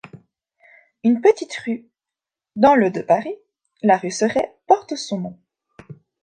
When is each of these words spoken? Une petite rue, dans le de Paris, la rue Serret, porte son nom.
Une 1.03 1.21
petite 1.21 1.53
rue, 1.63 1.87
dans 2.55 2.73
le 2.73 2.89
de 2.89 3.01
Paris, 3.03 3.35
la 3.83 3.99
rue 3.99 4.09
Serret, 4.09 4.57
porte 4.65 4.95
son 4.95 5.19
nom. 5.19 5.39